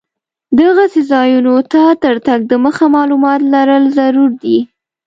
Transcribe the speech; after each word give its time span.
دغسې 0.59 1.01
ځایونو 1.11 1.53
ته 1.71 1.81
تر 2.03 2.15
تګ 2.27 2.39
دمخه 2.51 2.85
معلومات 2.95 3.39
لرل 3.53 3.83
ضرور 3.99 4.29
دي. 4.43 4.57